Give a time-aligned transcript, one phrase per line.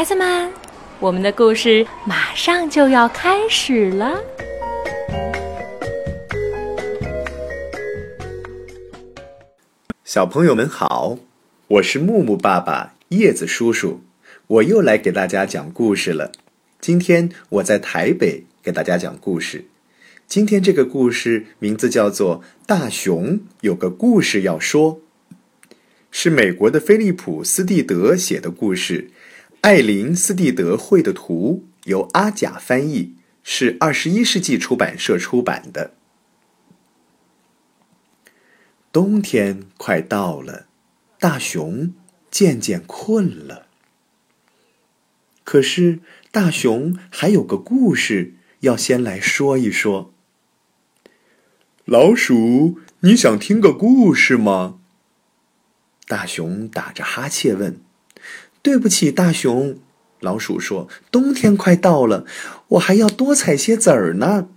[0.00, 0.50] 孩子们，
[0.98, 4.18] 我们的故事马上就要开始了。
[10.02, 11.18] 小朋友们好，
[11.68, 14.00] 我是木木爸爸、叶子叔叔，
[14.46, 16.32] 我又来给大家讲故事了。
[16.80, 19.66] 今天我在台北给大家讲故事。
[20.26, 24.96] 今天这个故事名字叫做《大熊有个故事要说》，
[26.10, 29.10] 是美国的菲利普·斯蒂德写的故事，
[29.62, 35.92] 艾琳·斯蒂德绘的图，由阿甲翻译，是二十一世纪出版社出版的。
[38.90, 40.66] 冬天快到了，
[41.18, 41.92] 大熊
[42.30, 43.66] 渐渐困了。
[45.44, 50.14] 可是大熊还有个故事要先来说一说。
[51.84, 54.78] 老鼠，你想听个故事吗？
[56.06, 57.78] 大熊打着哈欠问。
[58.62, 59.78] “对不起，大熊。”
[60.20, 62.26] 老鼠说，“冬天快到了，
[62.68, 64.48] 我还要多采些籽儿呢。”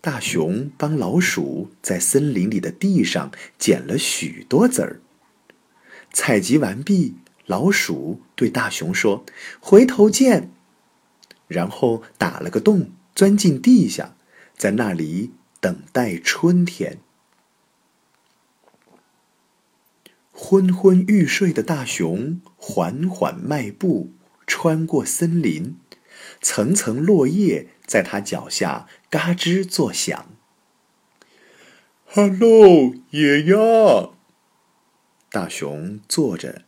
[0.00, 5.00] 大熊帮老鼠在森林里的地上捡了许多籽儿。
[6.12, 9.26] 采集完毕，老鼠对大熊说
[9.60, 10.50] ：“回头见。”
[11.48, 14.14] 然后打了个洞，钻进地下。
[14.56, 16.98] 在那里等待春天。
[20.50, 24.14] 昏昏欲睡的大熊缓缓迈步，
[24.46, 25.76] 穿过森林，
[26.40, 30.30] 层层落叶在他脚下嘎吱作响。
[32.06, 34.08] “Hello，野鸭。”
[35.30, 36.62] 大熊坐着。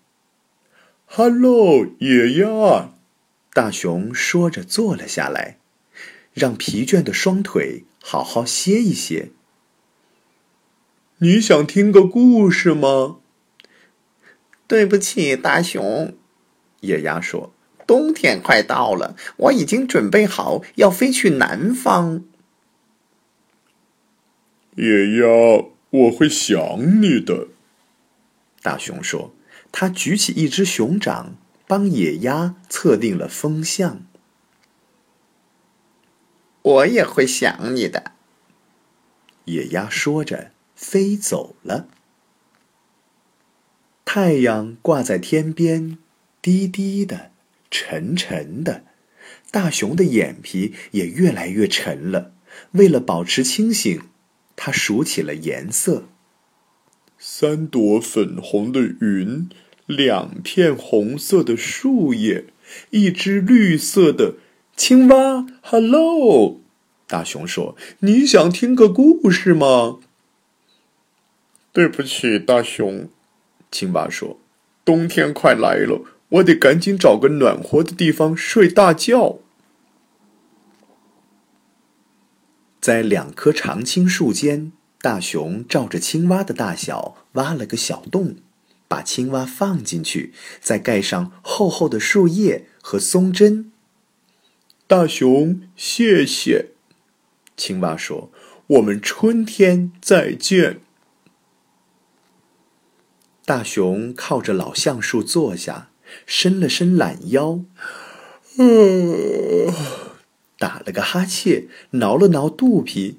[1.06, 2.92] “Hello，野鸭。”
[3.54, 5.56] 大熊说着坐了下来。
[6.34, 9.30] 让疲倦的双腿好好歇一歇。
[11.20, 13.19] 你想听个故事吗？
[14.70, 16.14] 对不起，大熊，
[16.78, 17.52] 野鸭说
[17.88, 22.22] ：“冬天快到了，我已经准备好要飞去南方。”
[24.78, 25.26] 野鸭，
[25.90, 27.48] 我会想你的。
[28.62, 29.34] 大熊说
[29.72, 31.34] ：“他举起一只熊掌，
[31.66, 34.06] 帮野鸭测定了风向。”
[36.62, 38.12] 我也会想你的。
[39.46, 41.88] 野鸭说着，飞走了。
[44.12, 45.96] 太阳挂在天边，
[46.42, 47.30] 低低的，
[47.70, 48.82] 沉沉的。
[49.52, 52.32] 大熊的眼皮也越来越沉了。
[52.72, 54.00] 为了保持清醒，
[54.56, 56.08] 他数起了颜色：
[57.20, 59.48] 三朵粉红的云，
[59.86, 62.46] 两片红色的树叶，
[62.90, 64.34] 一只绿色的。
[64.74, 66.60] 青蛙，Hello，
[67.06, 70.00] 大熊说：“你想听个故事吗？”
[71.70, 73.08] 对不起，大熊，
[73.70, 74.38] 青蛙说
[74.84, 79.38] ：“冬天快来了，我得赶紧找个暖和的地方睡大觉。”
[82.80, 88.36] 在两棵常青树间，大熊照着青蛙的大小挖了个小洞，
[88.88, 93.70] 把青蛙放进去，再盖上厚厚的树叶和松针。
[94.86, 96.70] 大熊，谢谢。
[97.56, 98.32] 青蛙说
[98.66, 100.80] ：“我们春天再见。”
[103.50, 105.90] 大熊靠着老橡树坐下，
[106.24, 107.64] 伸了伸懒腰，
[108.58, 109.74] 呃，
[110.56, 113.18] 打了个哈欠，挠了挠肚皮。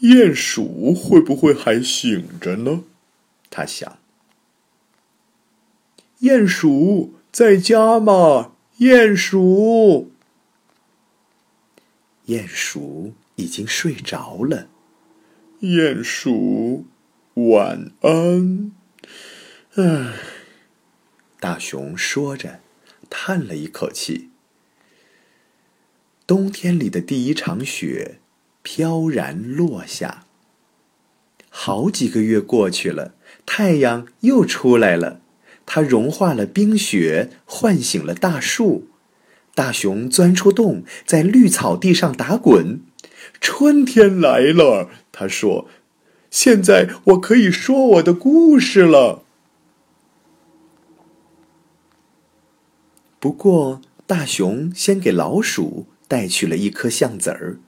[0.00, 2.82] 鼹鼠会不会还醒着呢？
[3.48, 3.96] 他想。
[6.22, 8.54] 鼹鼠在家吗？
[8.80, 10.10] 鼹鼠。
[12.26, 14.66] 鼹鼠已经睡着了。
[15.60, 16.86] 鼹鼠，
[17.34, 18.72] 晚安。
[19.76, 20.12] 唉，
[21.40, 22.60] 大熊说着，
[23.10, 24.28] 叹了一口气。
[26.28, 28.20] 冬天里的第一场雪
[28.62, 30.26] 飘然落下。
[31.50, 35.20] 好几个月过去了，太阳又出来了，
[35.66, 38.86] 它融化了冰雪，唤醒了大树。
[39.56, 42.80] 大熊钻出洞，在绿草地上打滚。
[43.40, 45.68] 春天来了，他说
[46.30, 49.22] ：“现在我可以说我的故事了。”
[53.24, 57.58] 不过，大熊先给老鼠带去了一颗橡子儿。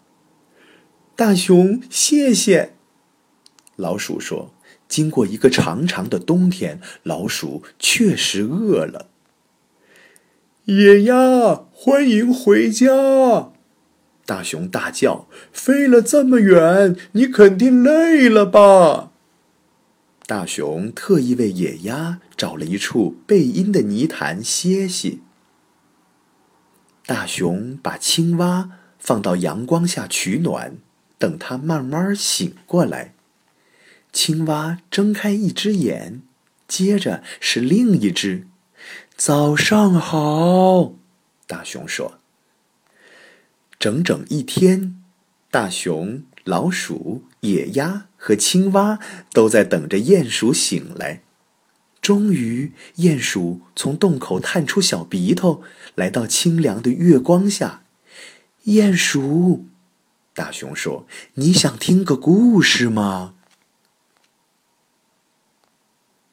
[1.16, 2.74] 大熊，谢谢。
[3.76, 4.52] 老鼠说
[4.86, 9.08] ：“经过一个长长的冬天，老鼠确实饿了。”
[10.66, 13.52] 野鸭，欢迎回家！
[14.26, 19.10] 大熊大叫：“飞了这么远，你肯定累了吧？”
[20.28, 25.22] 大熊特意为野鸭找了一处背阴的泥潭歇息。
[27.06, 30.76] 大熊把青蛙放到阳光下取暖，
[31.18, 33.14] 等它慢慢醒过来。
[34.12, 36.22] 青蛙睁开一只眼，
[36.66, 38.48] 接着是另一只。
[39.16, 40.94] 早上好，
[41.46, 42.18] 大熊说。
[43.78, 45.00] 整整一天，
[45.50, 48.98] 大熊、老鼠、野鸭和青蛙
[49.32, 51.22] 都在等着鼹鼠醒来。
[52.06, 55.64] 终于，鼹鼠从洞口探出小鼻头，
[55.96, 57.82] 来到清凉的月光下。
[58.66, 59.66] 鼹鼠，
[60.32, 63.34] 大熊说：“你想听个故事吗？”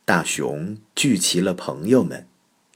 [0.05, 2.27] 大熊聚齐了朋友们，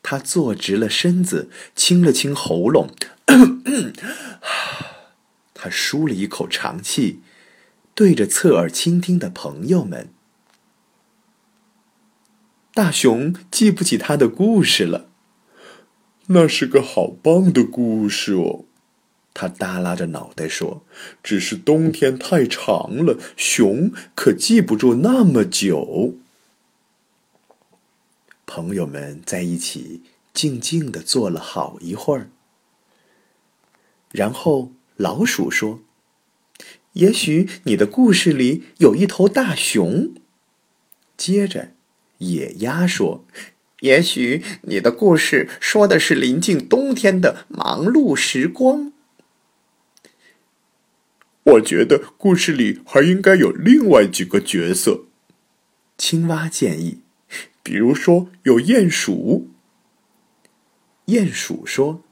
[0.02, 2.90] 他坐直了身子，清了清喉咙。
[5.54, 7.22] 他舒了一口长气，
[7.94, 10.10] 对着侧耳倾听的朋友们。
[12.78, 15.10] 大熊记不起他的故事了。
[16.28, 18.66] 那是个好棒的故事哦，
[19.34, 20.84] 他耷拉着脑袋说
[21.24, 26.18] ：“只是冬天太长了，熊可记不住那么久。”
[28.46, 32.30] 朋友们在一起静静的坐了好一会儿。
[34.12, 35.80] 然后老鼠说
[36.94, 40.14] ：“也许你的故事里有一头大熊。”
[41.18, 41.72] 接着，
[42.20, 43.26] 野鸭说
[43.82, 48.92] ：“也许你的故事说的是临近冬天的忙碌时光。”
[51.44, 55.06] 我觉得故事里还应该有另外几个角色。
[55.98, 57.02] 青蛙建议
[57.64, 59.50] ：“比如说有鼹鼠。”
[61.08, 62.04] 鼹鼠说。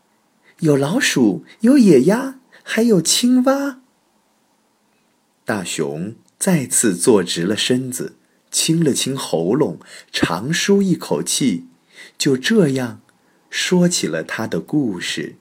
[0.62, 3.82] 有老鼠，有野鸭，还有青蛙。
[5.44, 8.16] 大熊再次坐直了身子，
[8.56, 9.82] 清了清喉咙，
[10.14, 11.68] 长舒一口气，
[12.18, 13.02] 就这样
[13.50, 15.36] 说起了他的故事。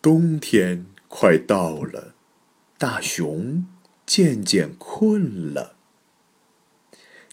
[0.00, 2.14] 冬天快到了，
[2.78, 3.66] 大熊
[4.06, 5.76] 渐渐困了。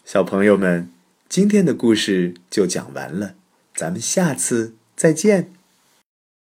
[0.04, 0.92] 小朋友们，
[1.26, 3.36] 今天的故事就讲完了，
[3.74, 5.55] 咱们下次再见。